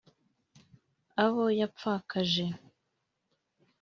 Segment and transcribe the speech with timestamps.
[1.23, 2.45] Abo yapfakaje